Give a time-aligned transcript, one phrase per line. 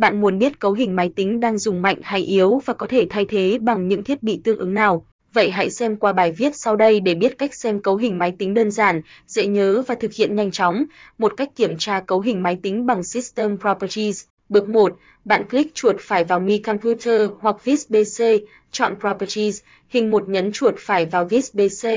[0.00, 3.06] bạn muốn biết cấu hình máy tính đang dùng mạnh hay yếu và có thể
[3.10, 5.06] thay thế bằng những thiết bị tương ứng nào.
[5.32, 8.34] Vậy hãy xem qua bài viết sau đây để biết cách xem cấu hình máy
[8.38, 10.84] tính đơn giản, dễ nhớ và thực hiện nhanh chóng.
[11.18, 14.24] Một cách kiểm tra cấu hình máy tính bằng System Properties.
[14.48, 18.24] Bước 1, bạn click chuột phải vào Mi Computer hoặc Vis BC,
[18.72, 21.88] chọn Properties, hình một nhấn chuột phải vào Vis BC.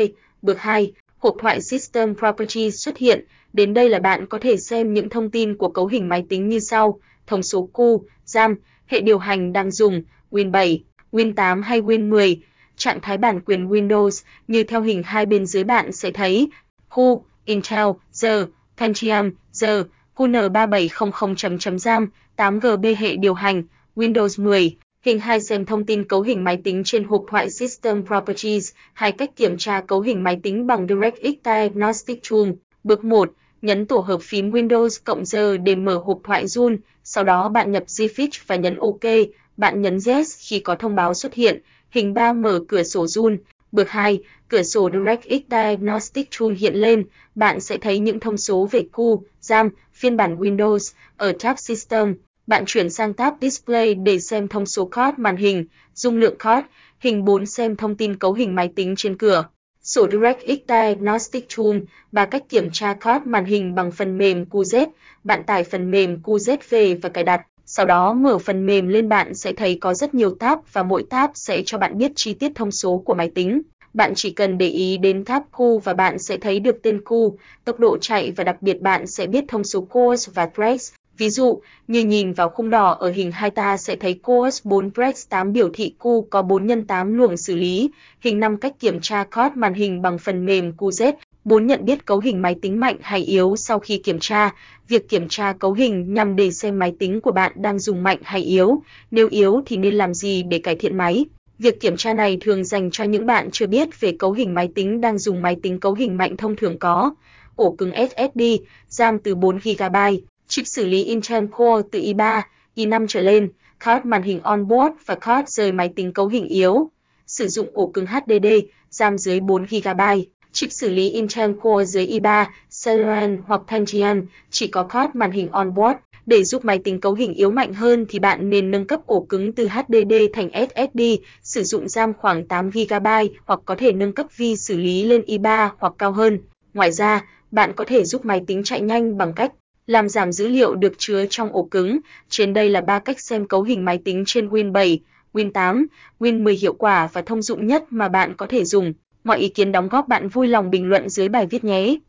[0.42, 3.26] Bước 2, hộp thoại System Properties xuất hiện.
[3.54, 6.50] Đến đây là bạn có thể xem những thông tin của cấu hình máy tính
[6.50, 8.56] như sau: thông số cu, RAM,
[8.88, 12.42] hệ điều hành đang dùng, Win 7, Win 8 hay Win 10,
[12.78, 16.50] trạng thái bản quyền Windows như theo hình hai bên dưới bạn sẽ thấy
[16.90, 18.48] khu Intel, giờ,
[18.78, 19.84] Pentium, giờ,
[20.16, 23.64] QN3700 RAM, 8GB hệ điều hành,
[23.96, 24.78] Windows 10.
[25.02, 29.12] Hình 2 xem thông tin cấu hình máy tính trên hộp thoại System Properties, hai
[29.12, 32.50] cách kiểm tra cấu hình máy tính bằng DirectX Diagnostic Tool.
[32.84, 33.32] Bước 1,
[33.64, 37.72] nhấn tổ hợp phím Windows cộng giờ để mở hộp thoại Zoom, sau đó bạn
[37.72, 39.12] nhập Gfix và nhấn OK,
[39.58, 43.38] bạn nhấn Yes khi có thông báo xuất hiện, hình 3 mở cửa sổ Zoom.
[43.72, 47.06] Bước 2, cửa sổ DirectX Diagnostic Tool hiện lên,
[47.36, 52.16] bạn sẽ thấy những thông số về cu, RAM, phiên bản Windows ở tab System.
[52.48, 56.68] Bạn chuyển sang tab Display để xem thông số card màn hình, dung lượng card,
[57.00, 59.46] hình 4 xem thông tin cấu hình máy tính trên cửa.
[59.84, 61.78] Sổ DirectX Diagnostic Tool
[62.12, 64.88] và cách kiểm tra card màn hình bằng phần mềm QZ.
[65.24, 67.42] Bạn tải phần mềm QZ về và cài đặt.
[67.66, 71.04] Sau đó mở phần mềm lên bạn sẽ thấy có rất nhiều tab và mỗi
[71.10, 73.62] tab sẽ cho bạn biết chi tiết thông số của máy tính.
[73.94, 77.36] Bạn chỉ cần để ý đến tab Q và bạn sẽ thấy được tên Q,
[77.66, 80.94] tốc độ chạy và đặc biệt bạn sẽ biết thông số cores và threads.
[81.18, 84.90] Ví dụ, như nhìn vào khung đỏ ở hình 2 ta sẽ thấy COS 4
[84.94, 87.90] Brex 8 biểu thị Q có 4 x 8 luồng xử lý,
[88.20, 91.14] hình 5 cách kiểm tra code màn hình bằng phần mềm QZ,
[91.46, 94.54] 4 nhận biết cấu hình máy tính mạnh hay yếu sau khi kiểm tra.
[94.88, 98.20] Việc kiểm tra cấu hình nhằm để xem máy tính của bạn đang dùng mạnh
[98.24, 98.82] hay yếu,
[99.12, 101.26] nếu yếu thì nên làm gì để cải thiện máy.
[101.60, 104.70] Việc kiểm tra này thường dành cho những bạn chưa biết về cấu hình máy
[104.76, 107.16] tính đang dùng máy tính cấu hình mạnh thông thường có.
[107.56, 108.42] Ổ cứng SSD,
[108.88, 110.20] RAM từ 4GB,
[110.54, 112.42] chip xử lý Intel Core từ i3,
[112.76, 113.50] i5 trở lên,
[113.80, 116.90] card màn hình onboard và card rời máy tính cấu hình yếu.
[117.28, 118.48] Sử dụng ổ cứng HDD,
[118.90, 122.46] RAM dưới 4GB, chip xử lý Intel Core dưới i3,
[122.86, 125.98] Celeron hoặc Pentium, chỉ có card màn hình onboard.
[126.26, 129.26] Để giúp máy tính cấu hình yếu mạnh hơn thì bạn nên nâng cấp ổ
[129.30, 131.02] cứng từ HDD thành SSD,
[131.44, 135.70] sử dụng RAM khoảng 8GB hoặc có thể nâng cấp vi xử lý lên i3
[135.78, 136.40] hoặc cao hơn.
[136.74, 139.52] Ngoài ra, bạn có thể giúp máy tính chạy nhanh bằng cách
[139.88, 142.00] làm giảm dữ liệu được chứa trong ổ cứng.
[142.30, 145.00] Trên đây là ba cách xem cấu hình máy tính trên Win 7,
[145.34, 145.88] Win 8,
[146.20, 148.94] Win 10 hiệu quả và thông dụng nhất mà bạn có thể dùng.
[149.24, 151.98] Mọi ý kiến đóng góp bạn vui lòng bình luận dưới bài viết nhé.